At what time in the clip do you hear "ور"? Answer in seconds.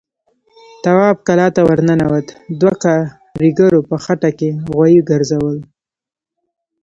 1.67-1.79